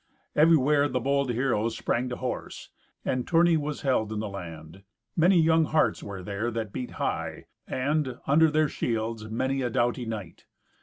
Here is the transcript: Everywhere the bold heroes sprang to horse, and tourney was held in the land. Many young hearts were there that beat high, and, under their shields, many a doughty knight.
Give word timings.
Everywhere 0.35 0.89
the 0.89 0.99
bold 0.99 1.29
heroes 1.29 1.77
sprang 1.77 2.09
to 2.09 2.15
horse, 2.15 2.71
and 3.05 3.27
tourney 3.27 3.55
was 3.55 3.81
held 3.81 4.11
in 4.11 4.19
the 4.19 4.27
land. 4.29 4.81
Many 5.15 5.39
young 5.39 5.65
hearts 5.65 6.01
were 6.01 6.23
there 6.23 6.49
that 6.49 6.73
beat 6.73 6.89
high, 6.93 7.45
and, 7.67 8.17
under 8.25 8.49
their 8.49 8.67
shields, 8.67 9.29
many 9.29 9.61
a 9.61 9.69
doughty 9.69 10.07
knight. 10.07 10.47